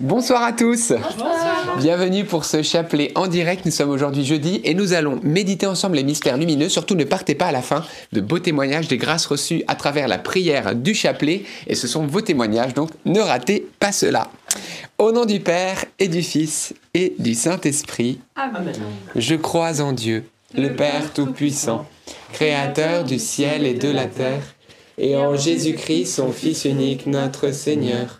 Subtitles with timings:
[0.00, 0.94] Bonsoir à tous.
[1.76, 3.66] Bienvenue pour ce chapelet en direct.
[3.66, 6.70] Nous sommes aujourd'hui jeudi et nous allons méditer ensemble les mystères lumineux.
[6.70, 10.08] Surtout ne partez pas à la fin de beaux témoignages des grâces reçues à travers
[10.08, 11.42] la prière du chapelet.
[11.66, 14.30] Et ce sont vos témoignages, donc ne ratez pas cela.
[14.96, 18.72] Au nom du Père et du Fils et du Saint-Esprit, Amen.
[19.16, 21.84] je crois en Dieu, le Père Tout-Puissant,
[22.32, 24.42] Créateur du ciel et de la terre,
[24.96, 28.19] et en Jésus-Christ, son Fils unique, notre Seigneur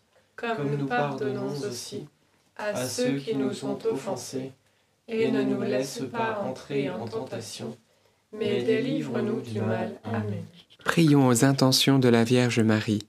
[0.35, 2.07] comme nous pardonnons aussi
[2.57, 4.51] à ceux qui nous ont offensés,
[5.07, 7.75] et ne nous laisse pas entrer en tentation,
[8.31, 9.99] mais délivre-nous du mal.
[10.03, 10.43] Amen.
[10.83, 13.03] Prions aux intentions de la Vierge Marie.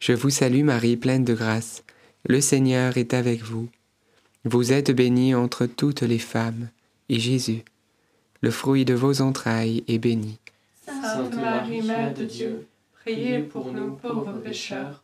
[0.00, 1.84] Je vous salue Marie, pleine de grâce.
[2.26, 3.68] Le Seigneur est avec vous.
[4.44, 6.68] Vous êtes bénie entre toutes les femmes,
[7.08, 7.62] et Jésus,
[8.40, 10.38] le fruit de vos entrailles, est béni.
[10.86, 12.66] Sainte Marie, Mère de Dieu,
[13.02, 15.03] priez pour nous pauvres pécheurs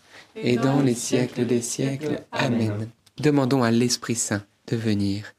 [0.35, 2.23] et dans les siècles des siècles.
[2.31, 2.89] Amen.
[3.17, 5.33] Demandons à l'Esprit Saint de venir.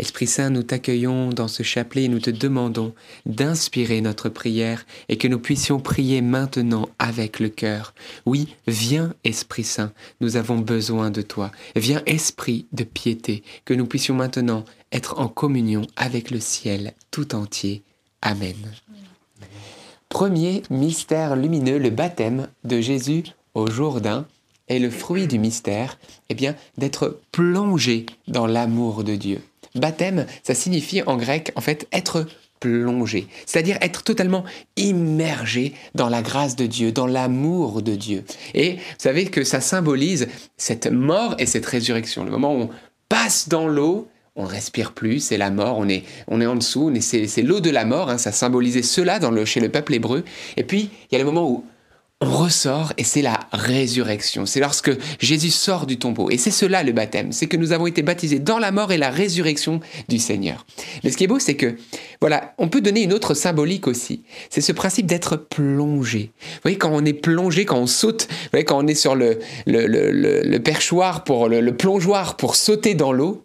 [0.00, 2.94] Esprit Saint, nous t'accueillons dans ce chapelet et nous te demandons
[3.26, 7.94] d'inspirer notre prière et que nous puissions prier maintenant avec le cœur.
[8.26, 11.52] Oui, viens Esprit Saint, nous avons besoin de toi.
[11.76, 17.36] Viens Esprit de piété, que nous puissions maintenant être en communion avec le ciel tout
[17.36, 17.84] entier.
[18.20, 18.56] Amen.
[20.08, 24.26] Premier mystère lumineux, le baptême de Jésus au Jourdain
[24.68, 25.98] est le fruit du mystère,
[26.28, 29.40] eh bien, d'être plongé dans l'amour de Dieu.
[29.74, 32.26] Baptême, ça signifie en grec, en fait, être
[32.60, 34.44] plongé, c'est-à-dire être totalement
[34.76, 38.24] immergé dans la grâce de Dieu, dans l'amour de Dieu.
[38.54, 42.24] Et vous savez que ça symbolise cette mort et cette résurrection.
[42.24, 42.70] Le moment où on
[43.10, 46.56] passe dans l'eau, on ne respire plus, c'est la mort, on est, on est en
[46.56, 50.24] dessous, c'est l'eau de la mort, hein, ça symbolisait cela chez le peuple hébreu.
[50.56, 51.64] Et puis, il y a le moment où
[52.20, 54.46] ressort et c'est la résurrection.
[54.46, 56.30] C'est lorsque Jésus sort du tombeau.
[56.30, 57.32] Et c'est cela le baptême.
[57.32, 60.64] C'est que nous avons été baptisés dans la mort et la résurrection du Seigneur.
[61.02, 61.76] Mais ce qui est beau, c'est que,
[62.20, 64.22] voilà, on peut donner une autre symbolique aussi.
[64.50, 66.32] C'est ce principe d'être plongé.
[66.40, 69.14] Vous voyez, quand on est plongé, quand on saute, vous voyez, quand on est sur
[69.14, 73.44] le, le, perchoir pour le plongeoir pour sauter dans l'eau,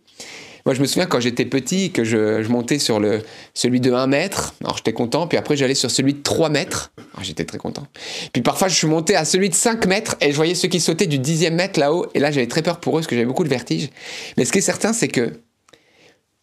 [0.69, 3.23] moi, je me souviens quand j'étais petit que je, montais sur le,
[3.55, 4.53] celui de 1 mètre.
[4.63, 5.25] Alors, j'étais content.
[5.25, 6.91] Puis après, j'allais sur celui de 3 mètres.
[7.15, 7.87] Alors, j'étais très content.
[8.33, 10.79] Puis parfois, je suis monté à celui de 5 mètres et je voyais ceux qui
[10.79, 12.05] sautaient du 10e mètre là-haut.
[12.13, 13.89] Et là, j'avais très peur pour eux parce que j'avais beaucoup de vertige.
[14.37, 15.39] Mais ce qui est certain, c'est que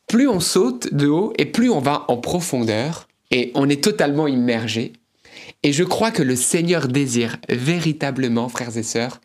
[0.08, 4.26] plus on saute de haut et plus on va en profondeur et on est totalement
[4.26, 4.94] immergé.
[5.62, 9.20] Et je crois que le Seigneur désire véritablement, frères et sœurs,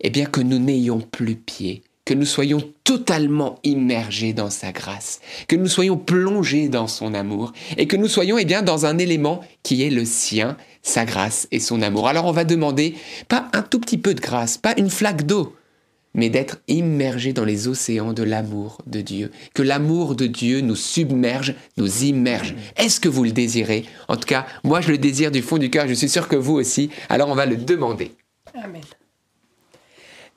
[0.00, 5.20] eh bien que nous n'ayons plus pied, que nous soyons totalement immergés dans sa grâce,
[5.46, 8.96] que nous soyons plongés dans son amour et que nous soyons eh bien dans un
[8.96, 12.08] élément qui est le sien, sa grâce et son amour.
[12.08, 12.94] Alors on va demander
[13.28, 15.54] pas un tout petit peu de grâce, pas une flaque d'eau,
[16.14, 19.30] mais d'être immergés dans les océans de l'amour de Dieu.
[19.52, 22.54] Que l'amour de Dieu nous submerge, nous immerge.
[22.78, 23.84] Est-ce que vous le désirez?
[24.08, 26.36] En tout cas, moi je le désire du fond du cœur, je suis sûr que
[26.36, 26.88] vous aussi.
[27.10, 28.12] Alors on va le demander.
[28.54, 28.80] Amen.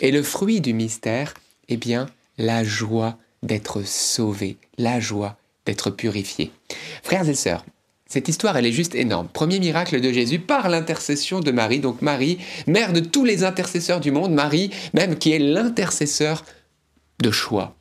[0.00, 1.34] Et le fruit du mystère,
[1.68, 2.06] eh bien,
[2.38, 6.50] la joie d'être sauvé, la joie d'être purifié.
[7.02, 7.64] Frères et sœurs,
[8.06, 9.28] Cette histoire, elle est juste énorme.
[9.28, 11.80] Premier miracle de Jésus par l'intercession de Marie.
[11.80, 16.44] Donc Marie, mère de tous les intercesseurs du monde, Marie même qui est l'intercesseur
[17.22, 17.74] de choix.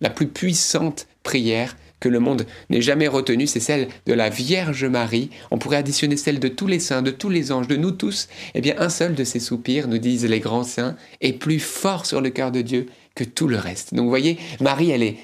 [0.00, 4.84] La plus puissante prière que le monde n'ait jamais retenue, c'est celle de la Vierge
[4.84, 5.30] Marie.
[5.52, 8.28] On pourrait additionner celle de tous les saints, de tous les anges, de nous tous.
[8.54, 12.04] Eh bien, un seul de ces soupirs, nous disent les grands saints, est plus fort
[12.04, 13.94] sur le cœur de Dieu que tout le reste.
[13.94, 15.16] Donc, vous voyez, Marie, elle est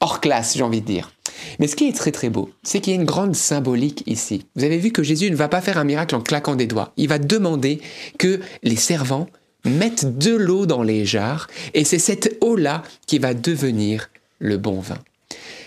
[0.00, 1.10] hors classe, j'ai envie de dire.
[1.58, 4.44] Mais ce qui est très très beau, c'est qu'il y a une grande symbolique ici.
[4.56, 6.92] Vous avez vu que Jésus ne va pas faire un miracle en claquant des doigts.
[6.98, 7.80] Il va demander
[8.18, 9.26] que les servants
[9.64, 14.80] mettent de l'eau dans les jarres, et c'est cette eau-là qui va devenir le bon
[14.80, 14.98] vin.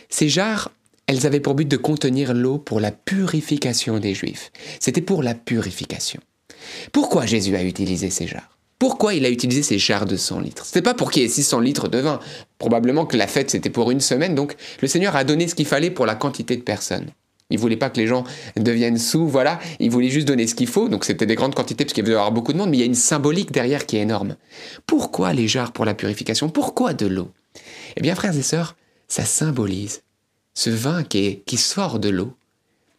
[0.09, 0.71] Ces jarres,
[1.07, 4.51] elles avaient pour but de contenir l'eau pour la purification des Juifs.
[4.79, 6.19] C'était pour la purification.
[6.91, 8.57] Pourquoi Jésus a utilisé ces jarres?
[8.79, 10.65] Pourquoi il a utilisé ces jarres de 100 litres?
[10.65, 12.19] C'était pas pour qu'il y ait 600 litres de vin.
[12.57, 15.65] Probablement que la fête c'était pour une semaine, donc le Seigneur a donné ce qu'il
[15.65, 17.09] fallait pour la quantité de personnes.
[17.51, 18.23] Il voulait pas que les gens
[18.57, 19.59] deviennent sous, voilà.
[19.79, 20.87] Il voulait juste donner ce qu'il faut.
[20.87, 22.79] Donc c'était des grandes quantités parce qu'il devait y avoir beaucoup de monde, mais il
[22.79, 24.35] y a une symbolique derrière qui est énorme.
[24.85, 26.49] Pourquoi les jarres pour la purification?
[26.49, 27.31] Pourquoi de l'eau?
[27.97, 28.75] Eh bien, frères et sœurs,
[29.09, 30.03] ça symbolise
[30.53, 32.35] ce vin qui, sort de l'eau,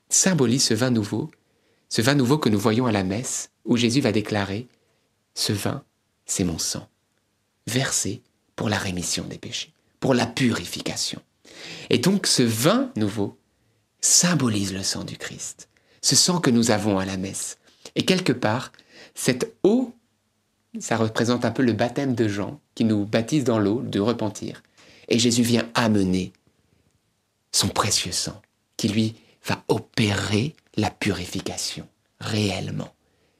[0.09, 1.31] symbolise ce vin nouveau,
[1.89, 4.67] ce vin nouveau que nous voyons à la messe, où Jésus va déclarer
[5.35, 5.83] Ce vin,
[6.27, 6.89] c'est mon sang,
[7.67, 8.23] versé
[8.57, 11.23] pour la rémission des péchés, pour la purification.
[11.91, 13.39] Et donc ce vin nouveau
[14.01, 15.69] symbolise le sang du Christ,
[16.03, 17.59] ce sang que nous avons à la messe.
[17.95, 18.73] Et quelque part,
[19.15, 19.95] cette eau,
[20.79, 24.63] ça représente un peu le baptême de Jean, qui nous baptise dans l'eau de repentir.
[25.11, 26.33] Et Jésus vient amener
[27.53, 28.41] son précieux sang,
[28.77, 31.87] qui lui va opérer la purification
[32.21, 32.95] réellement,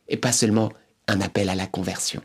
[0.09, 0.71] et pas seulement
[1.07, 2.23] un appel à la conversion.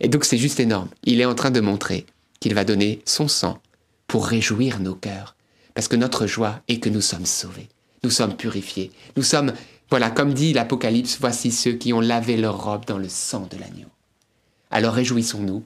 [0.00, 0.88] Et donc c'est juste énorme.
[1.04, 2.06] Il est en train de montrer
[2.40, 3.60] qu'il va donner son sang
[4.08, 5.36] pour réjouir nos cœurs,
[5.74, 7.68] parce que notre joie est que nous sommes sauvés,
[8.02, 9.52] nous sommes purifiés, nous sommes,
[9.90, 13.56] voilà, comme dit l'Apocalypse, voici ceux qui ont lavé leur robe dans le sang de
[13.56, 13.88] l'agneau.
[14.70, 15.64] Alors réjouissons-nous,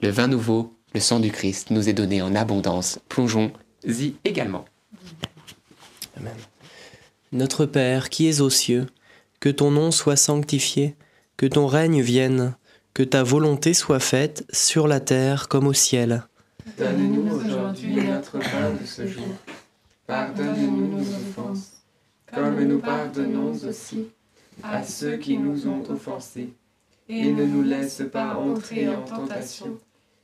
[0.00, 4.64] le vin nouveau, le sang du Christ nous est donné en abondance, plongeons-y également.
[6.16, 6.34] Amen.
[7.32, 8.86] Notre Père qui es aux cieux,
[9.38, 10.96] que ton nom soit sanctifié,
[11.36, 12.54] que ton règne vienne,
[12.92, 16.24] que ta volonté soit faite sur la terre comme au ciel.
[16.76, 19.28] Donne-nous aujourd'hui notre pain de ce jour.
[20.06, 21.82] Pardonne-nous nos offenses,
[22.34, 24.08] comme nous pardonnons aussi
[24.62, 26.52] à ceux qui nous ont offensés.
[27.08, 29.78] Et ne nous laisse pas entrer en tentation,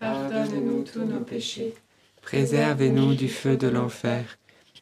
[0.00, 1.74] pardonne-nous tous nos péchés,
[2.22, 4.38] préservez-nous du feu de l'enfer,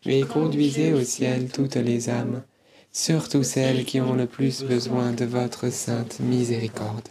[0.07, 2.43] et conduisez au ciel toutes les âmes,
[2.93, 7.09] surtout celles qui ont le plus besoin de votre sainte miséricorde.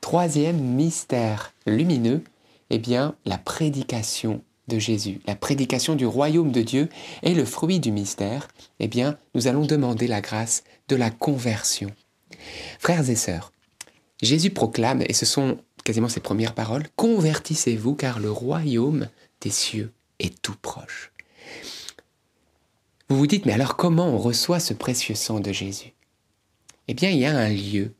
[0.00, 2.22] Troisième mystère lumineux,
[2.70, 6.88] eh bien, la prédication de Jésus, la prédication du royaume de Dieu
[7.22, 8.48] est le fruit du mystère,
[8.80, 11.90] eh bien, nous allons demander la grâce de la conversion.
[12.80, 13.52] Frères et sœurs,
[14.20, 19.08] Jésus proclame, et ce sont quasiment ses premières paroles, Convertissez-vous car le royaume
[19.40, 21.12] des cieux est tout proche.
[23.08, 25.92] Vous vous dites, mais alors comment on reçoit ce précieux sang de Jésus?
[26.88, 27.92] Eh bien, il y a un lieu,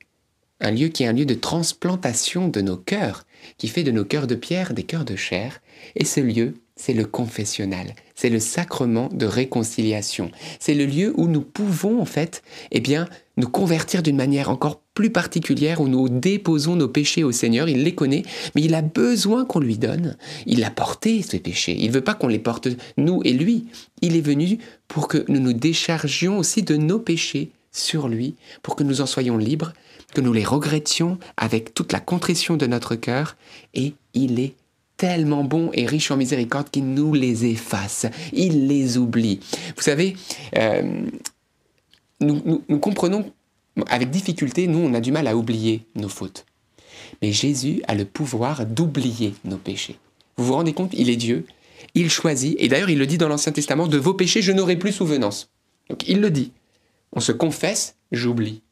[0.60, 3.26] un lieu qui est un lieu de transplantation de nos cœurs,
[3.58, 5.60] qui fait de nos cœurs de pierre des cœurs de chair,
[5.94, 10.30] et ce lieu, c'est le confessionnal, c'est le sacrement de réconciliation.
[10.58, 14.80] C'est le lieu où nous pouvons en fait, eh bien, nous convertir d'une manière encore
[14.94, 18.22] plus particulière où nous déposons nos péchés au Seigneur, il les connaît,
[18.54, 20.16] mais il a besoin qu'on lui donne.
[20.46, 21.76] Il a porté ces péchés.
[21.78, 23.66] Il ne veut pas qu'on les porte nous et lui.
[24.02, 28.76] Il est venu pour que nous nous déchargions aussi de nos péchés sur lui, pour
[28.76, 29.72] que nous en soyons libres,
[30.14, 33.36] que nous les regrettions avec toute la contrition de notre cœur,
[33.74, 34.54] et il est
[34.96, 39.40] tellement bon et riche en miséricorde qu'il nous les efface, il les oublie.
[39.76, 40.16] Vous savez,
[40.56, 41.04] euh,
[42.20, 43.32] nous, nous, comprenons
[43.88, 46.46] avec difficulté, nous on a du mal à oublier nos fautes.
[47.22, 49.98] Mais Jésus a le pouvoir d'oublier nos péchés.
[50.36, 51.46] Vous vous rendez compte, il est Dieu,
[51.94, 54.76] il choisit, et d'ailleurs il le dit dans l'Ancien Testament, de vos péchés je n'aurai
[54.76, 55.50] plus souvenance.
[55.90, 56.52] Donc il le dit.
[57.12, 58.62] On se confesse, j'oublie.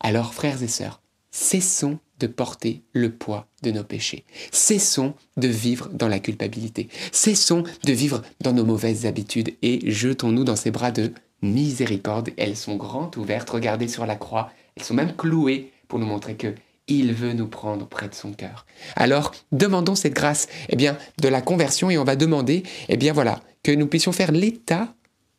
[0.00, 4.24] Alors frères et sœurs, cessons de porter le poids de nos péchés.
[4.52, 6.88] Cessons de vivre dans la culpabilité.
[7.10, 12.30] Cessons de vivre dans nos mauvaises habitudes et jetons-nous dans ses bras de miséricorde.
[12.36, 14.52] Elles sont grandes ouvertes, regardez sur la croix.
[14.76, 16.54] Elles sont même clouées pour nous montrer que
[16.86, 18.66] il veut nous prendre près de son cœur.
[18.96, 23.12] Alors, demandons cette grâce, eh bien, de la conversion et on va demander, eh bien,
[23.12, 24.92] voilà, que nous puissions faire l'état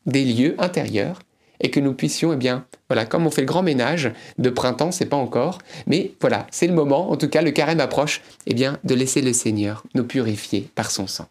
[0.06, 1.20] des lieux intérieurs
[1.62, 4.92] et que nous puissions, eh bien, voilà, comme on fait le grand ménage de printemps,
[4.92, 8.54] c'est pas encore, mais voilà, c'est le moment, en tout cas, le carême approche, eh
[8.54, 11.28] bien, de laisser le Seigneur nous purifier par son sang.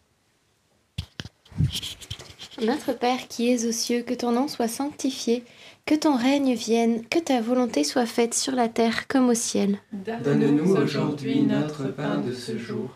[2.61, 5.43] Notre Père qui es aux cieux, que ton nom soit sanctifié,
[5.85, 9.79] que ton règne vienne, que ta volonté soit faite sur la terre comme au ciel.
[9.91, 12.89] Donne-nous aujourd'hui notre pain de ce jour.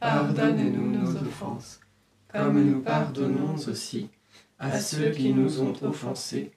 [0.00, 1.80] Pardonne-nous nos offenses,
[2.32, 4.08] comme nous pardonnons aussi
[4.58, 6.50] à ceux qui nous ont offensés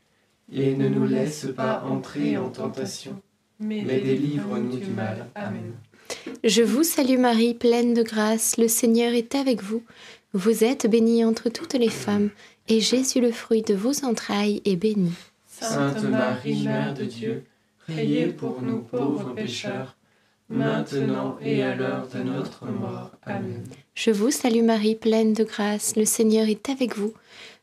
[0.51, 3.21] et ne nous laisse pas entrer en tentation,
[3.59, 5.27] mais délivre-nous du mal.
[5.35, 5.73] Amen.
[6.43, 9.83] Je vous salue Marie, pleine de grâce, le Seigneur est avec vous.
[10.33, 12.29] Vous êtes bénie entre toutes les femmes,
[12.67, 15.11] et Jésus, le fruit de vos entrailles, est béni.
[15.47, 17.43] Sainte Marie, Mère de Dieu,
[17.87, 19.95] priez pour nous pauvres pécheurs,
[20.49, 23.11] maintenant et à l'heure de notre mort.
[23.23, 23.63] Amen.
[23.93, 27.13] Je vous salue Marie, pleine de grâce, le Seigneur est avec vous.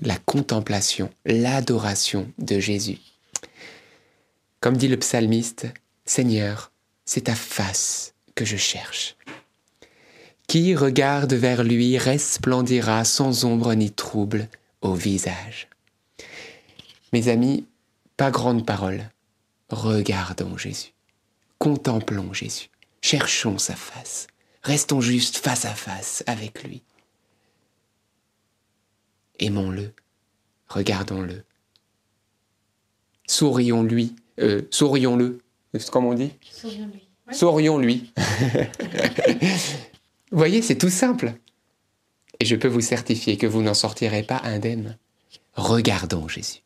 [0.00, 2.98] la contemplation, l'adoration de Jésus.
[4.60, 5.66] Comme dit le psalmiste,
[6.04, 6.72] Seigneur,
[7.04, 9.16] c'est ta face que je cherche.
[10.46, 14.48] Qui regarde vers lui resplendira sans ombre ni trouble
[14.82, 15.68] au visage.
[17.12, 17.66] Mes amis,
[18.16, 19.08] pas grande parole,
[19.70, 20.92] regardons Jésus,
[21.58, 22.68] contemplons Jésus,
[23.00, 24.26] cherchons sa face,
[24.62, 26.82] restons juste face à face avec lui.
[29.38, 29.92] Aimons-le,
[30.68, 31.44] regardons-le,
[33.26, 35.40] sourions-lui, euh, sourions-le,
[35.72, 36.32] c'est comme on dit?
[36.50, 37.08] Sourions-lui.
[37.32, 38.12] Sourions-lui.
[40.30, 41.34] vous voyez, c'est tout simple.
[42.40, 44.98] Et je peux vous certifier que vous n'en sortirez pas indemne.
[45.54, 46.60] Regardons Jésus.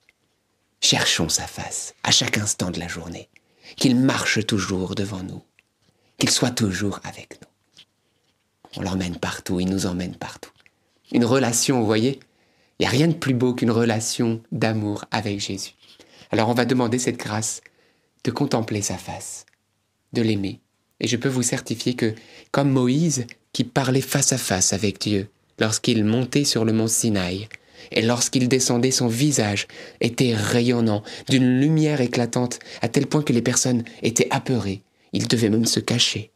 [0.80, 3.28] Cherchons sa face à chaque instant de la journée.
[3.76, 5.42] Qu'il marche toujours devant nous.
[6.18, 7.48] Qu'il soit toujours avec nous.
[8.76, 10.50] On l'emmène partout, il nous emmène partout.
[11.12, 12.20] Une relation, vous voyez,
[12.78, 15.74] il n'y a rien de plus beau qu'une relation d'amour avec Jésus.
[16.30, 17.60] Alors on va demander cette grâce
[18.24, 19.46] de contempler sa face,
[20.12, 20.60] de l'aimer.
[21.00, 22.14] Et je peux vous certifier que,
[22.50, 27.48] comme Moïse, qui parlait face à face avec Dieu, lorsqu'il montait sur le mont Sinaï,
[27.90, 29.66] et lorsqu'il descendait, son visage
[30.00, 34.82] était rayonnant, d'une lumière éclatante, à tel point que les personnes étaient apeurées.
[35.12, 36.30] Ils devaient même se cacher.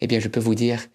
[0.00, 0.86] Eh bien, je peux vous dire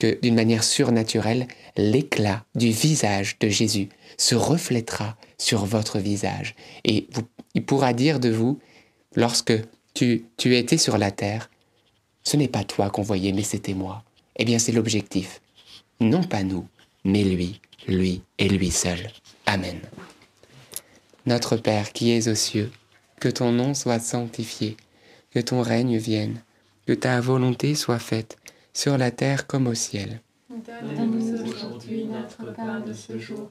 [0.00, 1.46] que d'une manière surnaturelle,
[1.76, 6.54] l'éclat du visage de Jésus se reflètera sur votre visage.
[6.84, 7.08] Et
[7.54, 8.58] il pourra dire de vous,
[9.14, 9.54] lorsque
[9.94, 11.50] tu, tu étais sur la terre,
[12.22, 14.02] ce n'est pas toi qu'on voyait, mais c'était moi.
[14.36, 15.40] Eh bien, c'est l'objectif.
[16.00, 16.66] Non pas nous,
[17.04, 18.98] mais lui, lui et lui seul.
[19.46, 19.80] Amen.
[21.24, 22.70] Notre Père qui es aux cieux,
[23.20, 24.76] que ton nom soit sanctifié,
[25.30, 26.42] que ton règne vienne,
[26.86, 28.36] que ta volonté soit faite,
[28.72, 30.20] sur la terre comme au ciel.
[30.50, 33.50] Donne-nous aujourd'hui notre pain de ce jour.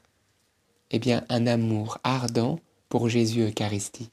[0.91, 4.09] eh bien, un amour ardent pour Jésus Eucharistie.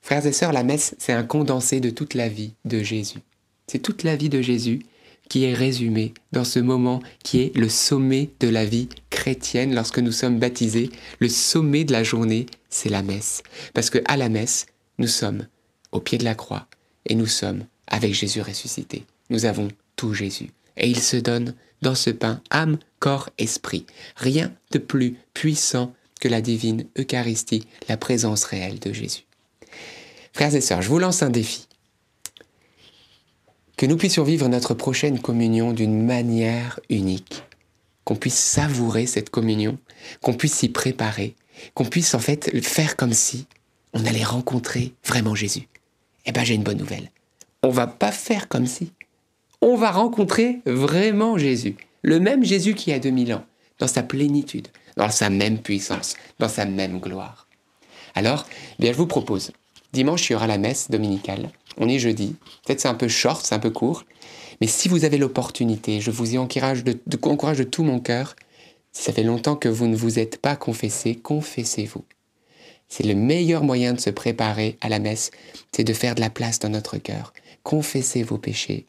[0.00, 3.20] Frères et sœurs, la messe, c'est un condensé de toute la vie de Jésus.
[3.68, 4.80] C'est toute la vie de Jésus
[5.28, 10.00] qui est résumée dans ce moment qui est le sommet de la vie chrétienne lorsque
[10.00, 10.90] nous sommes baptisés.
[11.20, 13.42] Le sommet de la journée, c'est la messe.
[13.72, 14.66] Parce que à la messe,
[14.98, 15.46] nous sommes
[15.92, 16.66] au pied de la croix
[17.06, 19.04] et nous sommes avec Jésus ressuscité.
[19.30, 20.50] Nous avons tout Jésus.
[20.76, 23.84] Et il se donne dans ce pain âme, corps, esprit.
[24.14, 29.24] Rien de plus puissant que la divine Eucharistie, la présence réelle de Jésus.
[30.32, 31.66] Frères et sœurs, je vous lance un défi.
[33.76, 37.42] Que nous puissions vivre notre prochaine communion d'une manière unique.
[38.04, 39.78] Qu'on puisse savourer cette communion,
[40.20, 41.34] qu'on puisse s'y préparer,
[41.74, 43.46] qu'on puisse en fait faire comme si
[43.94, 45.66] on allait rencontrer vraiment Jésus.
[46.24, 47.10] Eh bien, j'ai une bonne nouvelle.
[47.64, 48.92] On va pas faire comme si.
[49.60, 51.76] On va rencontrer vraiment Jésus.
[52.02, 53.44] Le même Jésus qui a 2000 ans,
[53.78, 57.46] dans sa plénitude, dans sa même puissance, dans sa même gloire.
[58.16, 58.46] Alors,
[58.78, 59.52] eh bien, je vous propose,
[59.92, 61.50] dimanche, il y aura la messe dominicale.
[61.76, 62.34] On est jeudi.
[62.66, 64.04] Peut-être c'est un peu short, c'est un peu court.
[64.60, 68.34] Mais si vous avez l'opportunité, je vous y encourage de, encourage de tout mon cœur.
[68.90, 72.04] Si ça fait longtemps que vous ne vous êtes pas confessé, confessez-vous.
[72.88, 75.30] C'est le meilleur moyen de se préparer à la messe,
[75.74, 77.32] c'est de faire de la place dans notre cœur.
[77.62, 78.86] Confessez vos péchés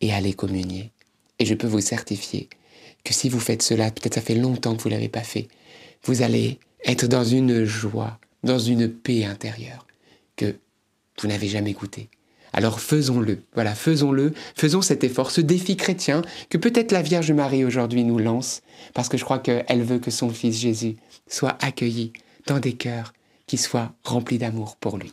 [0.00, 0.90] et allez communier.
[1.38, 2.48] Et je peux vous certifier
[3.04, 5.48] que si vous faites cela, peut-être ça fait longtemps que vous ne l'avez pas fait,
[6.04, 9.86] vous allez être dans une joie, dans une paix intérieure
[10.36, 10.56] que
[11.20, 12.08] vous n'avez jamais goûté.
[12.52, 17.64] Alors faisons-le, voilà, faisons-le, faisons cet effort, ce défi chrétien que peut-être la Vierge Marie
[17.64, 18.62] aujourd'hui nous lance,
[18.94, 22.12] parce que je crois qu'elle veut que son Fils Jésus soit accueilli
[22.46, 23.12] dans des cœurs
[23.46, 25.12] qui soient remplis d'amour pour lui.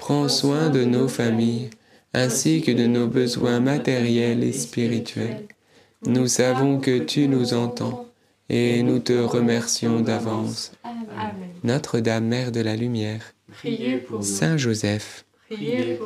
[0.00, 1.68] Prends soin de nos familles,
[2.14, 5.44] ainsi que de nos besoins matériels et spirituels.
[6.06, 8.06] Nous savons que tu nous entends
[8.48, 10.72] et nous te remercions d'avance.
[11.64, 13.34] Notre-Dame, Mère de la Lumière,
[14.22, 15.26] Saint Joseph,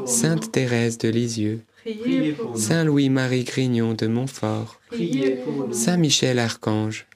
[0.07, 1.61] Sainte Thérèse de Lisieux,
[2.57, 4.81] Saint Louis-Marie Grignon de Montfort,
[5.71, 7.07] Saint Michel Archange,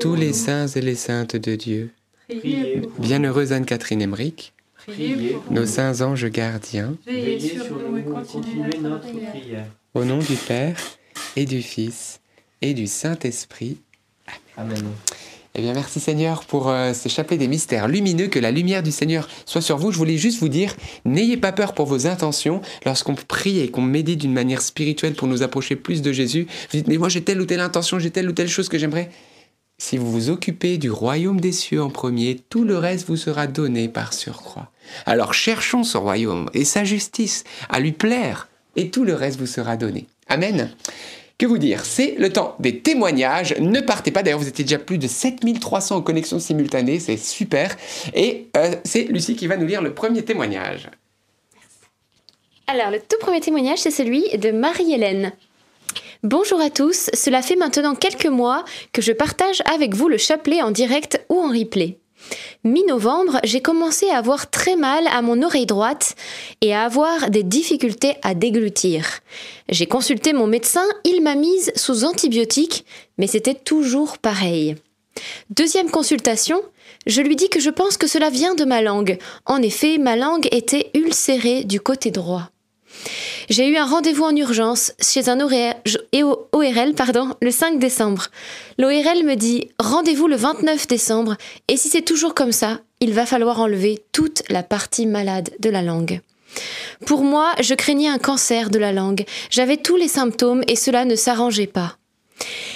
[0.00, 1.90] tous les saints et les saintes de Dieu,
[2.98, 4.52] Bienheureuse Anne-Catherine Emmerich,
[5.50, 6.96] nos saints anges gardiens,
[9.94, 10.76] Au nom du Père
[11.36, 12.20] et du Fils
[12.60, 13.78] et du Saint-Esprit.
[14.56, 14.84] Amen.
[15.54, 18.90] Eh bien, merci Seigneur pour euh, ce chapelet des mystères lumineux, que la lumière du
[18.90, 19.92] Seigneur soit sur vous.
[19.92, 20.74] Je voulais juste vous dire,
[21.04, 25.28] n'ayez pas peur pour vos intentions lorsqu'on prie et qu'on médite d'une manière spirituelle pour
[25.28, 26.46] nous approcher plus de Jésus.
[26.70, 28.78] Vous dites, mais moi j'ai telle ou telle intention, j'ai telle ou telle chose que
[28.78, 29.10] j'aimerais.
[29.76, 33.46] Si vous vous occupez du royaume des cieux en premier, tout le reste vous sera
[33.46, 34.71] donné par surcroît.
[35.06, 39.46] Alors cherchons ce royaume et sa justice à lui plaire, et tout le reste vous
[39.46, 40.06] sera donné.
[40.28, 40.70] Amen.
[41.38, 41.84] Que vous dire?
[41.84, 43.56] C'est le temps des témoignages.
[43.58, 44.22] Ne partez pas.
[44.22, 47.00] D'ailleurs, vous étiez déjà plus de 7300 en connexion simultanée.
[47.00, 47.76] C'est super.
[48.14, 50.88] Et euh, c'est Lucie qui va nous lire le premier témoignage.
[52.68, 55.32] Alors, le tout premier témoignage, c'est celui de Marie-Hélène.
[56.22, 60.62] Bonjour à tous, cela fait maintenant quelques mois que je partage avec vous le chapelet
[60.62, 61.98] en direct ou en replay.
[62.64, 66.14] Mi-novembre, j'ai commencé à avoir très mal à mon oreille droite
[66.60, 69.20] et à avoir des difficultés à déglutir.
[69.68, 72.84] J'ai consulté mon médecin, il m'a mise sous antibiotiques,
[73.18, 74.76] mais c'était toujours pareil.
[75.50, 76.60] Deuxième consultation,
[77.06, 79.18] je lui dis que je pense que cela vient de ma langue.
[79.44, 82.50] En effet, ma langue était ulcérée du côté droit.
[83.48, 88.28] J'ai eu un rendez-vous en urgence chez un ORL pardon, le 5 décembre.
[88.78, 91.36] L'ORL me dit rendez-vous le 29 décembre
[91.68, 95.70] et si c'est toujours comme ça, il va falloir enlever toute la partie malade de
[95.70, 96.20] la langue.
[97.06, 99.24] Pour moi, je craignais un cancer de la langue.
[99.50, 101.96] J'avais tous les symptômes et cela ne s'arrangeait pas.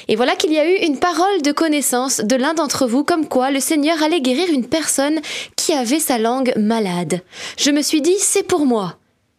[0.09, 3.29] Et voilà qu'il y a eu une parole de connaissance de l'un d'entre vous comme
[3.29, 5.21] quoi le Seigneur allait guérir une personne
[5.57, 7.23] qui avait sa langue malade.
[7.57, 8.99] Je me suis dit, c'est pour moi.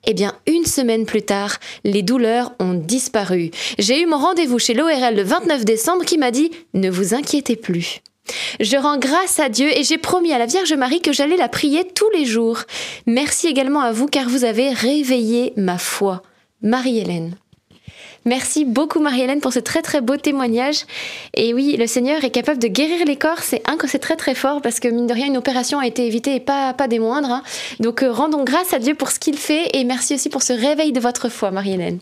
[0.10, 3.52] Eh bien, une semaine plus tard, les douleurs ont disparu.
[3.78, 7.58] J'ai eu mon rendez-vous chez l'ORL le 29 décembre qui m'a dit Ne vous inquiétez
[7.58, 8.00] plus.
[8.62, 11.50] Je rends grâce à Dieu et j'ai promis à la Vierge Marie que j'allais la
[11.50, 12.60] prier tous les jours.
[13.06, 16.24] Merci également à vous car vous avez réveillé ma foi.
[16.62, 17.36] Marie-Hélène.
[18.28, 20.82] Merci beaucoup Marie-Hélène pour ce très très beau témoignage.
[21.34, 24.36] Et oui, le Seigneur est capable de guérir les corps, c'est un c'est très très
[24.36, 27.32] fort parce que mine de rien une opération a été évitée et pas, des moindres.
[27.32, 27.44] Hein.
[27.80, 30.52] Donc euh, rendons grâce à Dieu pour ce qu'il fait et merci aussi pour ce
[30.52, 32.00] réveil de votre foi Marie-Hélène.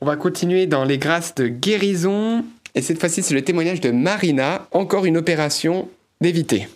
[0.00, 2.44] On va continuer dans les grâces de guérison
[2.74, 5.88] et cette fois-ci c'est le témoignage de Marina, encore une opération
[6.20, 6.66] d'éviter.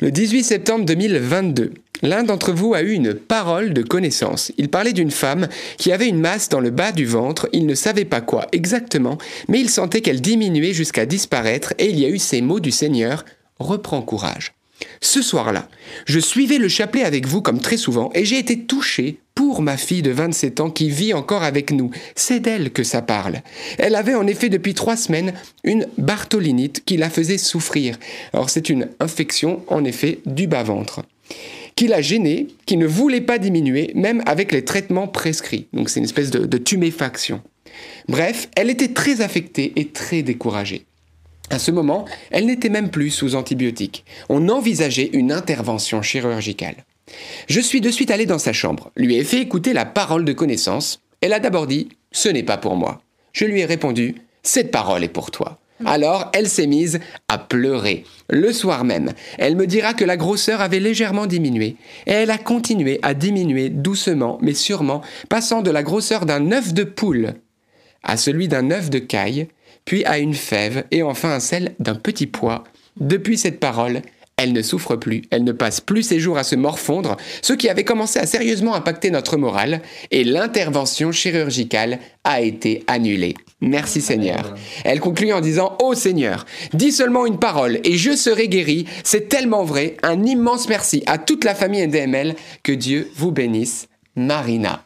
[0.00, 1.74] Le 18 septembre 2022,
[2.04, 4.52] l'un d'entre vous a eu une parole de connaissance.
[4.58, 5.48] Il parlait d'une femme
[5.78, 9.18] qui avait une masse dans le bas du ventre, il ne savait pas quoi exactement,
[9.48, 12.70] mais il sentait qu'elle diminuait jusqu'à disparaître et il y a eu ces mots du
[12.70, 13.24] Seigneur,
[13.58, 14.52] reprends courage.
[15.00, 15.68] Ce soir-là,
[16.04, 19.76] je suivais le chapelet avec vous comme très souvent et j'ai été touché pour ma
[19.76, 21.90] fille de 27 ans qui vit encore avec nous.
[22.14, 23.40] C'est d'elle que ça parle.
[23.78, 25.32] Elle avait en effet depuis trois semaines
[25.62, 27.96] une bartholinite qui la faisait souffrir.
[28.32, 31.02] Alors c'est une infection en effet du bas-ventre
[31.76, 35.66] qui la gênait, qui ne voulait pas diminuer, même avec les traitements prescrits.
[35.72, 37.42] Donc c'est une espèce de, de tuméfaction.
[38.08, 40.86] Bref, elle était très affectée et très découragée.
[41.50, 44.04] À ce moment, elle n'était même plus sous antibiotiques.
[44.28, 46.76] On envisageait une intervention chirurgicale.
[47.48, 50.32] Je suis de suite allé dans sa chambre, lui ai fait écouter la parole de
[50.32, 51.00] connaissance.
[51.20, 53.02] Elle a d'abord dit⁇ Ce n'est pas pour moi⁇
[53.32, 58.04] Je lui ai répondu⁇ Cette parole est pour toi⁇ alors elle s'est mise à pleurer.
[58.30, 62.38] Le soir même, elle me dira que la grosseur avait légèrement diminué, et elle a
[62.38, 67.34] continué à diminuer doucement mais sûrement, passant de la grosseur d'un œuf de poule
[68.04, 69.48] à celui d'un œuf de caille,
[69.84, 72.64] puis à une fève, et enfin à celle d'un petit pois.
[73.00, 74.02] Depuis cette parole,
[74.36, 77.68] elle ne souffre plus, elle ne passe plus ses jours à se morfondre, ce qui
[77.68, 83.34] avait commencé à sérieusement impacter notre morale, et l'intervention chirurgicale a été annulée.
[83.64, 84.54] Merci Seigneur.
[84.84, 86.44] Elle conclut en disant Ô Seigneur,
[86.74, 88.84] dis seulement une parole et je serai guéri.
[89.04, 89.96] C'est tellement vrai.
[90.02, 92.34] Un immense merci à toute la famille NDML.
[92.62, 93.88] Que Dieu vous bénisse.
[94.16, 94.84] Marina.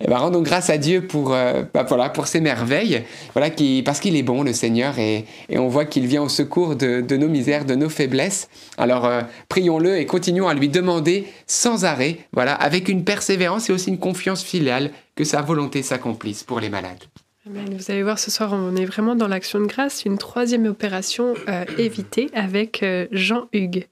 [0.00, 3.82] Eh ben, rendons grâce à Dieu pour, euh, bah, voilà, pour ces merveilles, voilà, qui,
[3.84, 7.00] parce qu'il est bon, le Seigneur, et, et on voit qu'il vient au secours de,
[7.00, 8.48] de, nos misères, de nos faiblesses.
[8.76, 13.72] Alors, euh, prions-le et continuons à lui demander sans arrêt, voilà, avec une persévérance et
[13.72, 17.02] aussi une confiance filiale, que sa volonté s'accomplisse pour les malades.
[17.50, 21.32] Vous allez voir ce soir, on est vraiment dans l'action de grâce, une troisième opération
[21.48, 23.86] euh, évitée avec euh, Jean-Hugues.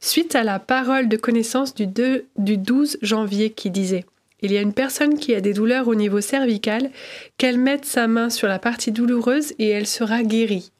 [0.00, 4.06] Suite à la parole de connaissance du, du 12 janvier qui disait
[4.40, 6.90] il y a une personne qui a des douleurs au niveau cervical,
[7.36, 10.72] qu'elle mette sa main sur la partie douloureuse et elle sera guérie.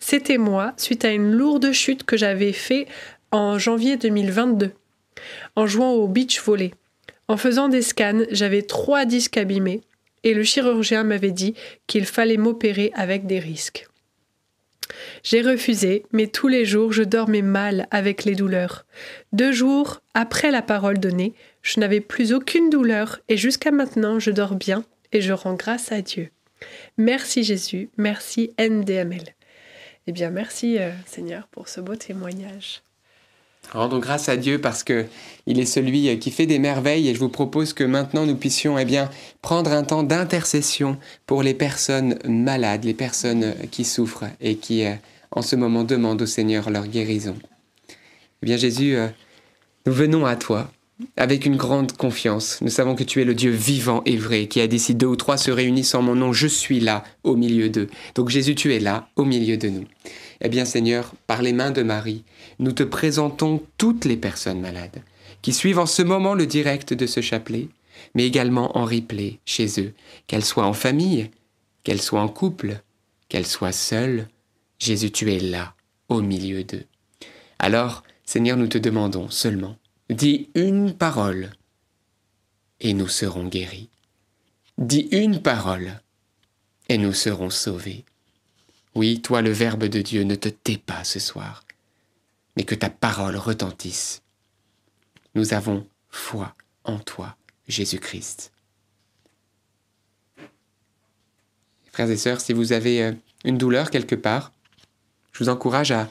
[0.00, 2.86] C'était moi, suite à une lourde chute que j'avais fait
[3.30, 4.72] en janvier 2022,
[5.54, 6.72] en jouant au beach volley.
[7.28, 9.82] En faisant des scans, j'avais trois disques abîmés
[10.24, 11.54] et le chirurgien m'avait dit
[11.86, 13.86] qu'il fallait m'opérer avec des risques.
[15.22, 18.86] J'ai refusé, mais tous les jours je dormais mal avec les douleurs.
[19.32, 24.30] Deux jours après la parole donnée, je n'avais plus aucune douleur et jusqu'à maintenant je
[24.30, 26.30] dors bien et je rends grâce à Dieu.
[26.96, 29.34] Merci Jésus, merci NDML.
[30.06, 32.82] Eh bien merci euh, Seigneur pour ce beau témoignage.
[33.72, 35.06] Rendons grâce à Dieu parce que
[35.46, 38.34] il est celui euh, qui fait des merveilles et je vous propose que maintenant nous
[38.34, 39.10] puissions eh bien
[39.42, 44.84] prendre un temps d'intercession pour les personnes malades, les personnes euh, qui souffrent et qui
[44.84, 44.94] euh,
[45.30, 47.36] en ce moment demandent au Seigneur leur guérison.
[48.42, 48.96] Eh bien Jésus,
[49.86, 50.70] nous venons à toi
[51.16, 52.58] avec une grande confiance.
[52.62, 55.06] Nous savons que tu es le Dieu vivant et vrai qui a dit si deux
[55.06, 57.88] ou trois se réunissent en mon nom, je suis là au milieu d'eux.
[58.14, 59.84] Donc Jésus, tu es là au milieu de nous.
[60.40, 62.24] Eh bien Seigneur, par les mains de Marie,
[62.58, 65.02] nous te présentons toutes les personnes malades
[65.42, 67.68] qui suivent en ce moment le direct de ce chapelet,
[68.14, 69.92] mais également en replay chez eux,
[70.26, 71.30] qu'elles soient en famille,
[71.84, 72.80] qu'elles soient en couple,
[73.28, 74.28] qu'elles soient seules.
[74.78, 75.74] Jésus, tu es là,
[76.08, 76.84] au milieu d'eux.
[77.58, 79.76] Alors, Seigneur, nous te demandons seulement,
[80.08, 81.50] dis une parole,
[82.80, 83.90] et nous serons guéris.
[84.78, 86.00] Dis une parole,
[86.88, 88.04] et nous serons sauvés.
[88.94, 91.64] Oui, toi le Verbe de Dieu, ne te tais pas ce soir,
[92.56, 94.22] mais que ta parole retentisse.
[95.34, 97.36] Nous avons foi en toi,
[97.68, 98.52] Jésus-Christ.
[101.92, 103.12] Frères et sœurs, si vous avez euh,
[103.44, 104.52] une douleur quelque part,
[105.32, 106.08] je vous encourage à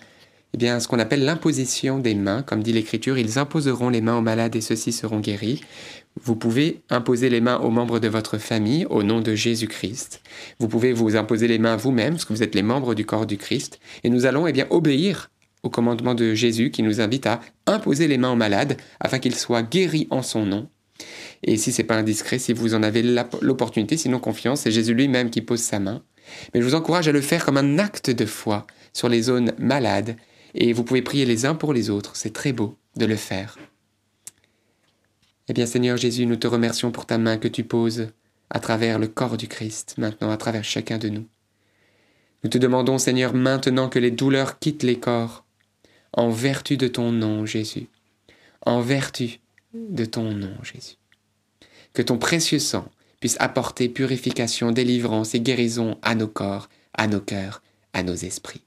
[0.53, 2.41] eh bien, ce qu'on appelle l'imposition des mains.
[2.41, 5.61] Comme dit l'Écriture, ils imposeront les mains aux malades et ceux-ci seront guéris.
[6.23, 10.21] Vous pouvez imposer les mains aux membres de votre famille au nom de Jésus-Christ.
[10.59, 13.27] Vous pouvez vous imposer les mains vous-même, parce que vous êtes les membres du corps
[13.27, 13.79] du Christ.
[14.03, 15.29] Et nous allons eh bien, obéir
[15.61, 19.35] au commandement de Jésus qui nous invite à imposer les mains aux malades afin qu'ils
[19.35, 20.67] soient guéris en son nom.
[21.43, 23.03] Et si c'est pas indiscret, si vous en avez
[23.41, 26.01] l'opportunité, sinon confiance, c'est Jésus lui-même qui pose sa main.
[26.53, 29.53] Mais je vous encourage à le faire comme un acte de foi sur les zones
[29.57, 30.15] malades
[30.53, 32.15] et vous pouvez prier les uns pour les autres.
[32.15, 33.57] C'est très beau de le faire.
[35.47, 38.09] Eh bien Seigneur Jésus, nous te remercions pour ta main que tu poses
[38.49, 41.25] à travers le corps du Christ, maintenant à travers chacun de nous.
[42.43, 45.45] Nous te demandons Seigneur maintenant que les douleurs quittent les corps,
[46.13, 47.87] en vertu de ton nom Jésus,
[48.65, 49.39] en vertu
[49.73, 50.95] de ton nom Jésus.
[51.93, 52.89] Que ton précieux sang
[53.19, 57.61] puisse apporter purification, délivrance et guérison à nos corps, à nos cœurs,
[57.93, 58.63] à nos esprits.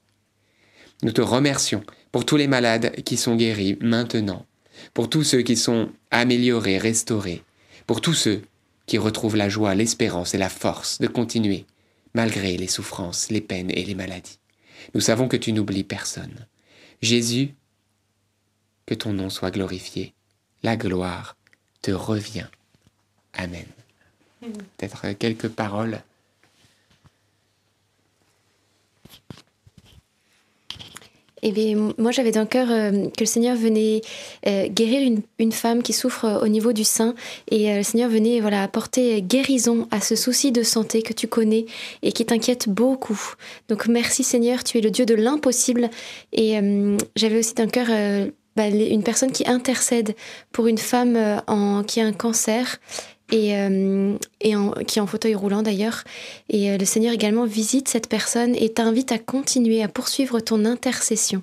[1.03, 1.83] Nous te remercions
[2.13, 4.45] pour tous les malades qui sont guéris maintenant,
[4.93, 7.43] pour tous ceux qui sont améliorés, restaurés,
[7.85, 8.41] pour tous ceux
[8.85, 11.65] qui retrouvent la joie, l'espérance et la force de continuer,
[12.13, 14.39] malgré les souffrances, les peines et les maladies.
[14.93, 16.47] Nous savons que tu n'oublies personne.
[17.01, 17.53] Jésus,
[18.85, 20.13] que ton nom soit glorifié.
[20.63, 21.35] La gloire
[21.81, 22.47] te revient.
[23.33, 23.65] Amen.
[24.41, 26.01] Peut-être quelques paroles
[31.45, 33.99] Eh bien, moi, j'avais dans le cœur euh, que le Seigneur venait
[34.47, 35.01] euh, guérir
[35.37, 37.15] une, femme qui souffre euh, au niveau du sein.
[37.51, 41.65] Et le Seigneur venait voilà, apporter guérison à ce souci de santé que tu connais
[42.01, 43.19] et qui t'inquiète beaucoup.
[43.67, 45.89] Donc, merci Seigneur, tu es le Dieu de l'impossible.
[46.31, 46.57] Et
[47.17, 47.87] j'avais aussi dans le cœur
[48.55, 50.15] bah, une personne qui intercède
[50.53, 51.41] pour une femme
[51.87, 52.79] qui a un cancer
[53.33, 54.15] et, euh,
[54.85, 56.03] qui est en fauteuil roulant d'ailleurs.
[56.49, 60.65] Et euh, le Seigneur également visite cette personne et t'invite à continuer à poursuivre ton
[60.65, 61.41] intercession.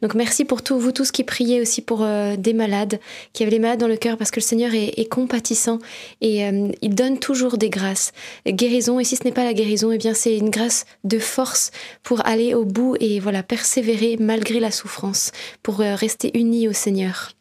[0.00, 2.98] Donc merci pour tout, vous tous qui priez aussi pour euh, des malades,
[3.34, 5.78] qui avaient les malades dans le cœur, parce que le Seigneur est, est compatissant
[6.22, 6.40] et
[6.80, 8.12] il donne toujours des grâces.
[8.46, 11.70] Guérison, et si ce n'est pas la guérison, eh bien c'est une grâce de force
[12.02, 17.34] pour aller au bout et voilà persévérer malgré la souffrance, pour rester unis au Seigneur.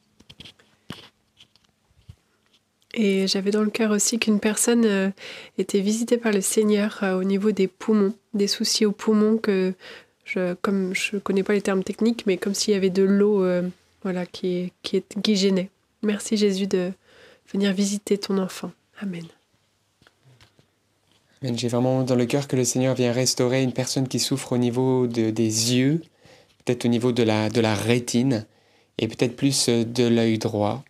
[2.94, 5.10] Et j'avais dans le cœur aussi qu'une personne euh,
[5.58, 9.74] était visitée par le Seigneur euh, au niveau des poumons, des soucis aux poumons que,
[10.26, 13.04] je, comme je ne connais pas les termes techniques, mais comme s'il y avait de
[13.04, 13.62] l'eau euh,
[14.02, 15.70] voilà, qui, qui, qui gênait.
[16.02, 16.92] Merci Jésus de
[17.52, 18.72] venir visiter ton enfant.
[19.00, 19.26] Amen.
[21.44, 21.58] Amen.
[21.58, 24.58] J'ai vraiment dans le cœur que le Seigneur vient restaurer une personne qui souffre au
[24.58, 26.02] niveau de, des yeux,
[26.66, 28.46] peut-être au niveau de la, de la rétine,
[28.98, 30.84] et peut-être plus de l'œil droit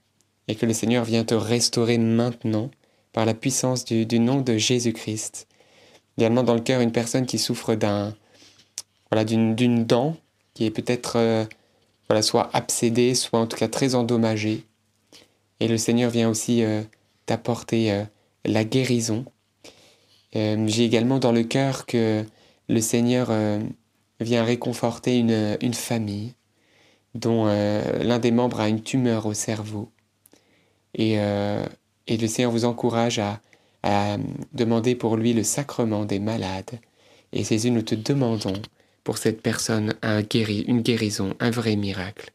[0.49, 2.71] et que le Seigneur vient te restaurer maintenant
[3.13, 5.47] par la puissance du, nom de Jésus-Christ.
[6.17, 8.15] également dans le cœur une personne qui souffre d'un
[9.11, 10.17] voilà d'une dent
[10.55, 11.45] qui est peut-être euh,
[12.09, 14.65] voilà soit absédée, soit en tout cas très endommagée.
[15.59, 16.81] Et le Seigneur vient aussi euh,
[17.27, 18.03] t'apporter euh,
[18.43, 19.25] la guérison.
[20.33, 22.23] J'ai également dans le cœur que
[22.67, 23.31] le Seigneur
[24.19, 26.35] vient réconforter une famille
[27.15, 29.89] dont l'un des membres a une tumeur au cerveau.
[30.95, 33.39] Et, et le Seigneur vous encourage à,
[33.83, 34.17] à
[34.53, 36.79] demander pour lui le sacrement des malades.
[37.31, 38.61] Et Jésus, nous te demandons
[39.03, 42.31] pour cette personne un guéri, une guérison, un vrai miracle.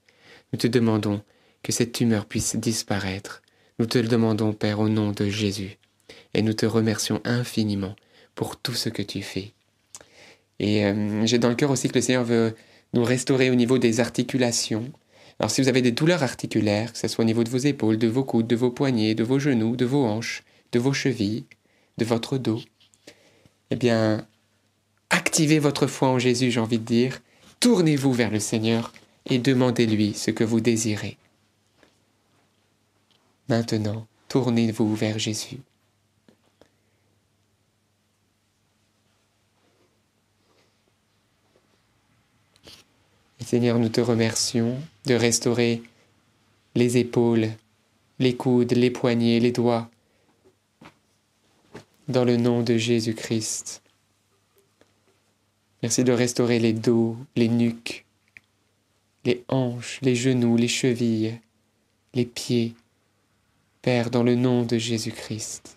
[0.53, 1.23] Nous te demandons
[1.63, 3.43] que cette tumeur puisse disparaître.
[3.79, 5.79] Nous te le demandons, Père, au nom de Jésus.
[6.33, 7.95] Et nous te remercions infiniment
[8.35, 9.53] pour tout ce que tu fais.
[10.61, 12.55] Et euh, j'ai dans le cœur aussi que le Seigneur veut
[12.93, 14.93] nous restaurer au niveau des articulations.
[15.39, 17.99] Alors si vous avez des douleurs articulaires, que ce soit au niveau de vos épaules,
[17.99, 21.45] de vos coudes, de vos poignets, de vos genoux, de vos hanches, de vos chevilles,
[21.99, 22.63] de votre dos,
[23.71, 24.27] eh bien,
[25.11, 27.21] activez votre foi en Jésus, j'ai envie de dire.
[27.61, 28.93] Tournez-vous vers le Seigneur
[29.27, 31.17] et demandez-lui ce que vous désirez.
[33.49, 35.59] Maintenant, tournez-vous vers Jésus.
[43.45, 44.77] Seigneur, nous te remercions
[45.07, 45.83] de restaurer
[46.75, 47.51] les épaules,
[48.19, 49.91] les coudes, les poignets, les doigts,
[52.09, 53.83] dans le nom de Jésus-Christ.
[55.83, 58.05] Merci de restaurer les dos, les nuques,
[59.25, 61.39] les hanches, les genoux, les chevilles,
[62.15, 62.75] les pieds.
[63.83, 65.77] Père, dans le nom de Jésus-Christ.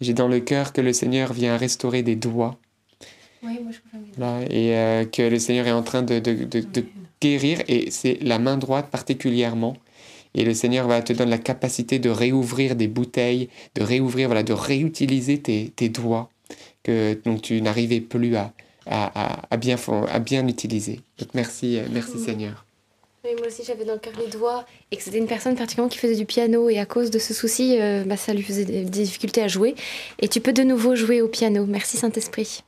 [0.00, 2.56] J'ai dans le cœur que le Seigneur vient restaurer des doigts.
[3.44, 3.78] Oui, moi je
[4.50, 6.84] et euh, que le Seigneur est en train de, de, de
[7.20, 9.76] guérir, et c'est la main droite particulièrement,
[10.34, 14.42] et le Seigneur va te donner la capacité de réouvrir des bouteilles, de réouvrir, voilà,
[14.42, 16.30] de réutiliser tes, tes doigts
[16.82, 18.52] que donc tu n'arrivais plus à,
[18.86, 19.76] à, à, bien,
[20.10, 21.00] à bien utiliser.
[21.18, 22.64] Donc merci, euh, merci Seigneur.
[23.24, 25.88] Oui, moi aussi j'avais dans le cœur les doigts et que c'était une personne particulièrement
[25.88, 28.66] qui faisait du piano et à cause de ce souci, euh, bah, ça lui faisait
[28.66, 29.74] des difficultés à jouer.
[30.20, 31.64] Et tu peux de nouveau jouer au piano.
[31.64, 32.62] Merci Saint-Esprit.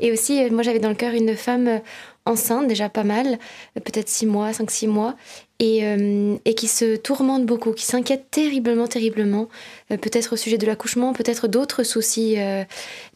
[0.00, 1.80] Et aussi, euh, moi j'avais dans le cœur une femme
[2.26, 3.38] enceinte, déjà pas mal,
[3.74, 5.16] peut-être 6 mois, 5-6 mois,
[5.62, 9.48] euh, et, qui se tourmente beaucoup, qui s'inquiète terriblement, terriblement,
[9.90, 12.64] euh, peut-être au sujet de l'accouchement, peut-être d'autres soucis euh,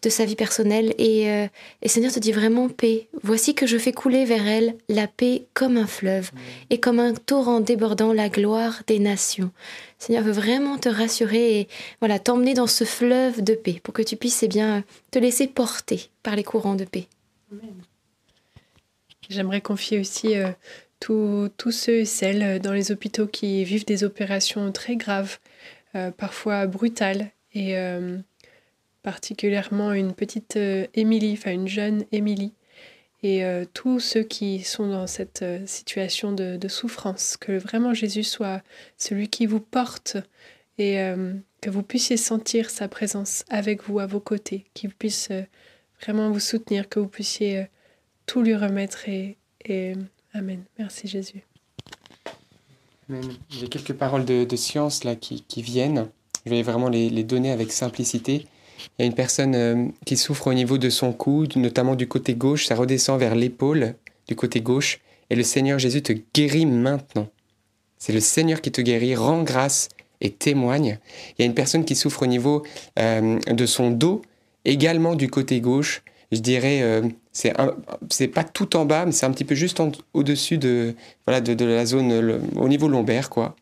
[0.00, 0.94] de sa vie personnelle.
[0.96, 1.26] Et,
[1.82, 3.08] et Seigneur te dit vraiment paix.
[3.22, 6.30] Voici que je fais couler vers elle la paix comme un fleuve
[6.70, 9.50] et comme un torrent débordant la gloire des nations.
[9.98, 11.68] Seigneur veut vraiment te rassurer et
[12.00, 15.46] voilà t'emmener dans ce fleuve de paix pour que tu puisses eh bien te laisser
[15.46, 17.06] porter par les courants de paix.
[19.30, 20.34] J'aimerais confier aussi
[21.00, 25.38] tous ceux et celles euh, dans les hôpitaux qui vivent des opérations très graves,
[25.94, 28.18] euh, parfois brutales, et euh,
[29.02, 30.56] particulièrement une petite
[30.94, 32.52] Émilie, enfin une jeune Émilie,
[33.22, 33.42] et
[33.74, 38.62] tous ceux qui sont dans cette situation de, de, souffrance, que vraiment Jésus soit
[38.96, 40.16] celui qui vous porte
[40.78, 40.96] et
[41.60, 45.28] que vous puissiez sentir sa présence avec vous, à vos côtés, qu'il puisse
[46.00, 47.66] vraiment vous soutenir, que vous puissiez
[48.26, 49.94] tout lui remettre et, et
[50.32, 50.62] Amen.
[50.78, 51.42] Merci Jésus.
[53.48, 56.08] J'ai quelques paroles de, science là qui, viennent.
[56.46, 58.46] Je vais vraiment les, donner avec simplicité.
[58.98, 62.06] Il y a une personne euh, qui souffre au niveau de son cou, notamment du
[62.06, 62.66] côté gauche.
[62.66, 63.94] Ça redescend vers l'épaule
[64.28, 65.00] du côté gauche.
[65.28, 67.28] Et le Seigneur Jésus te guérit maintenant.
[67.98, 69.16] C'est le Seigneur qui te guérit.
[69.16, 69.88] Rends grâce
[70.20, 70.98] et témoigne.
[71.36, 72.64] Il y a une personne qui souffre au niveau
[72.98, 74.22] euh, de son dos,
[74.64, 76.02] également du côté gauche
[76.32, 77.02] je dirais, euh,
[77.32, 77.52] c'est
[78.08, 79.80] c'est pas tout en bas, mais c'est un petit peu juste
[80.14, 80.94] au-dessus de,
[81.26, 83.54] voilà, de, la zone, au niveau lombaire, quoi.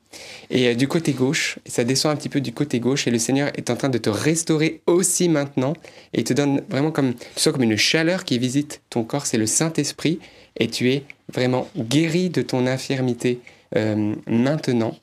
[0.51, 3.19] Et euh, du côté gauche, ça descend un petit peu du côté gauche, et le
[3.19, 5.75] Seigneur est en train de te restaurer aussi maintenant,
[6.14, 9.39] et il te donne vraiment comme, tu comme une chaleur qui visite ton corps, c'est
[9.39, 10.19] le Saint-Esprit,
[10.57, 13.41] et tu es vraiment guéri de ton infirmité
[13.77, 14.97] euh, maintenant.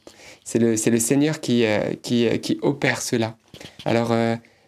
[0.43, 1.66] C'est le, le Seigneur qui,
[2.03, 3.36] qui, qui opère cela.
[3.84, 4.11] Alors,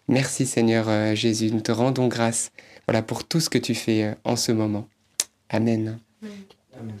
[0.08, 2.50] merci Seigneur Jésus, nous te rendons grâce
[2.88, 4.88] voilà pour tout ce que tu fais euh, en ce moment.
[5.50, 5.98] Amen.
[6.80, 6.96] Amen.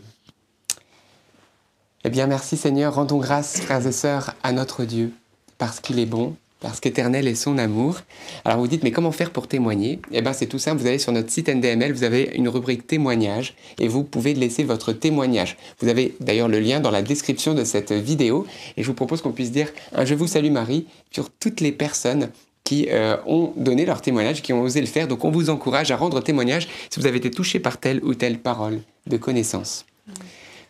[2.04, 2.94] Eh bien, merci Seigneur.
[2.94, 5.12] Rendons grâce, frères et sœurs, à notre Dieu,
[5.56, 8.02] parce qu'il est bon, parce qu'éternel est son amour.
[8.44, 9.98] Alors vous dites, mais comment faire pour témoigner?
[10.12, 12.86] Eh bien c'est tout simple, vous allez sur notre site NDML, vous avez une rubrique
[12.86, 15.56] témoignage et vous pouvez laisser votre témoignage.
[15.80, 18.46] Vous avez d'ailleurs le lien dans la description de cette vidéo
[18.76, 21.72] et je vous propose qu'on puisse dire un Je vous salue Marie sur toutes les
[21.72, 22.28] personnes
[22.68, 25.08] qui euh, ont donné leur témoignage, qui ont osé le faire.
[25.08, 28.12] Donc on vous encourage à rendre témoignage si vous avez été touché par telle ou
[28.12, 29.86] telle parole de connaissance.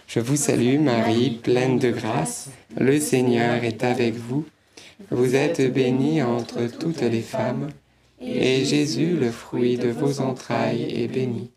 [0.07, 4.47] Je vous salue Marie, pleine de grâce, le Seigneur est avec vous.
[5.11, 7.71] Vous êtes bénie entre toutes les femmes,
[8.21, 11.51] et Jésus, le fruit de vos entrailles, est béni.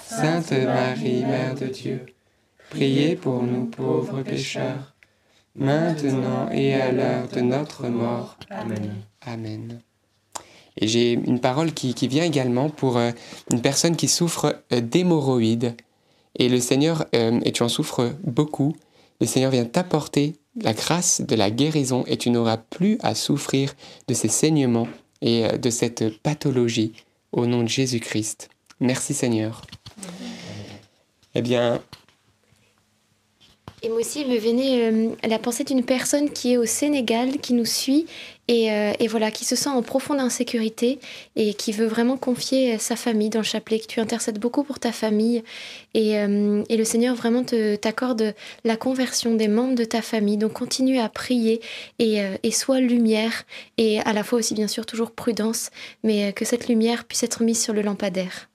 [0.00, 2.06] Sainte Marie, Mère de Dieu,
[2.70, 4.94] priez pour nous pauvres pécheurs,
[5.56, 8.36] maintenant et à l'heure de notre mort.
[8.48, 8.92] Amen.
[9.26, 9.80] Amen.
[10.78, 13.10] Et j'ai une parole qui, vient également pour euh,
[13.50, 15.76] une personne qui souffre euh, d'hémorroïdes.
[16.38, 18.74] Et le Seigneur, euh, et tu en souffres beaucoup,
[19.20, 23.74] le Seigneur vient t'apporter la grâce de la guérison et tu n'auras plus à souffrir
[24.08, 24.88] de ces saignements
[25.20, 26.92] et de cette pathologie
[27.30, 28.48] au nom de Jésus-Christ.
[28.80, 29.62] Merci Seigneur.
[31.34, 31.80] Eh bien,
[33.84, 37.64] et moi aussi, me venait la pensée d'une personne qui est au Sénégal, qui nous
[37.64, 38.06] suit
[38.48, 40.98] et, euh, et, voilà, qui se sent en profonde insécurité
[41.36, 44.80] et qui veut vraiment confier sa famille dans le chapelet, que tu intercèdes beaucoup pour
[44.80, 45.44] ta famille.
[45.94, 48.34] Et, euh, et le Seigneur vraiment t'accorde
[48.64, 50.36] la conversion des membres de ta famille.
[50.36, 51.60] Donc continue à prier
[51.98, 53.44] et, et sois lumière
[53.78, 55.70] et à la fois aussi bien sûr toujours prudence,
[56.02, 58.48] mais que cette lumière puisse être mise sur le lampadaire.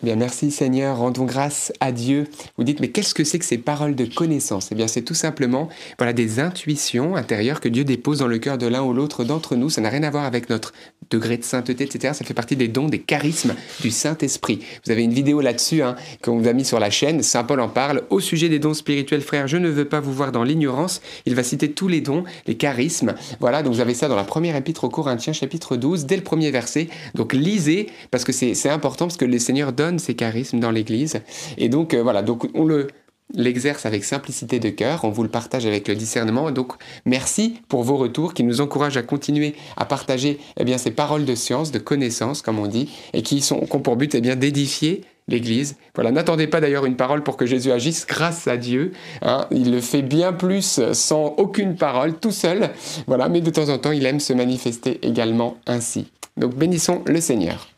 [0.00, 2.28] Bien, merci Seigneur, rendons grâce à Dieu.
[2.56, 4.68] Vous dites, mais qu'est-ce que c'est que ces paroles de connaissance?
[4.70, 5.68] Eh bien, c'est tout simplement
[5.98, 9.56] voilà, des intuitions intérieures que Dieu dépose dans le cœur de l'un ou l'autre d'entre
[9.56, 9.70] nous.
[9.70, 10.72] Ça n'a rien à voir avec notre
[11.10, 12.14] degré de sainteté, etc.
[12.14, 14.60] Ça fait partie des dons, des charismes du Saint-Esprit.
[14.86, 17.24] Vous avez une vidéo là-dessus hein, qu'on vous a mis sur la chaîne.
[17.24, 18.04] Saint Paul en parle.
[18.10, 21.00] Au sujet des dons spirituels, frères, je ne veux pas vous voir dans l'ignorance.
[21.26, 23.16] Il va citer tous les dons, les charismes.
[23.40, 26.22] Voilà, donc vous avez ça dans la première épître aux Corinthiens, chapitre 12, dès le
[26.22, 26.86] premier verset.
[27.16, 31.22] Donc lisez, parce que c'est important, parce que le Seigneur donne ces charismes dans l'Église.
[31.56, 32.88] Et donc euh, voilà, donc on le
[33.34, 36.50] l'exerce avec simplicité de cœur, on vous le partage avec le discernement.
[36.50, 36.72] Donc
[37.04, 41.24] merci pour vos retours qui nous encouragent à continuer à partager eh bien, ces paroles
[41.24, 44.36] de science, de connaissance, comme on dit, et qui, sont, ont pour but eh bien,
[44.36, 45.76] d'édifier l'Église.
[45.94, 48.92] Voilà, n'attendez pas d'ailleurs une parole pour que Jésus agisse grâce à Dieu.
[49.20, 49.46] Hein.
[49.50, 52.70] il le fait bien plus sans aucune parole, tout seul.
[53.06, 56.10] Voilà, mais de temps en temps, il aime se manifester également ainsi.
[56.38, 57.68] Donc bénissons le Seigneur.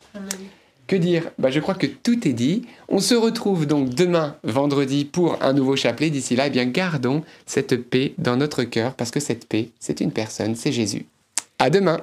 [0.91, 1.31] Que dire?
[1.39, 2.65] Bah, Je crois que tout est dit.
[2.89, 6.09] On se retrouve donc demain, vendredi, pour un nouveau chapelet.
[6.09, 10.01] D'ici là, eh bien, gardons cette paix dans notre cœur, parce que cette paix, c'est
[10.01, 11.05] une personne, c'est Jésus.
[11.59, 11.97] À demain.